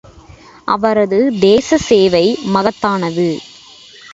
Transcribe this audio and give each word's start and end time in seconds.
அவரது 0.67 1.19
தேச 1.39 1.77
சேவை 1.81 2.23
மகத்தானது. 2.47 3.29